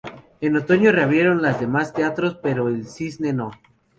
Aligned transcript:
En 0.41 0.55
otoño 0.57 0.91
reabrieron 0.91 1.43
los 1.43 1.59
demás 1.59 1.93
teatros, 1.93 2.35
pero 2.41 2.67
el 2.69 2.87
Cisne 2.87 3.33
no. 3.33 3.51